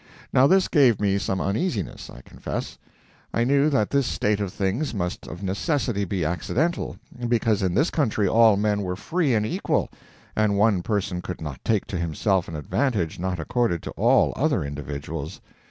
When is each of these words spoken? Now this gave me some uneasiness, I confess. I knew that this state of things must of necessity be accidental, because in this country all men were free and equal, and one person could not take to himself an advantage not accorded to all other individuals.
Now 0.33 0.47
this 0.47 0.67
gave 0.67 0.99
me 0.99 1.19
some 1.19 1.39
uneasiness, 1.39 2.09
I 2.09 2.21
confess. 2.21 2.79
I 3.35 3.43
knew 3.43 3.69
that 3.69 3.91
this 3.91 4.07
state 4.07 4.39
of 4.39 4.51
things 4.51 4.95
must 4.95 5.27
of 5.27 5.43
necessity 5.43 6.05
be 6.05 6.25
accidental, 6.25 6.97
because 7.29 7.61
in 7.61 7.75
this 7.75 7.91
country 7.91 8.27
all 8.27 8.57
men 8.57 8.81
were 8.81 8.95
free 8.95 9.35
and 9.35 9.45
equal, 9.45 9.91
and 10.35 10.57
one 10.57 10.81
person 10.81 11.21
could 11.21 11.39
not 11.39 11.63
take 11.63 11.85
to 11.85 11.99
himself 11.99 12.47
an 12.47 12.55
advantage 12.55 13.19
not 13.19 13.39
accorded 13.39 13.83
to 13.83 13.91
all 13.91 14.33
other 14.35 14.63
individuals. 14.63 15.39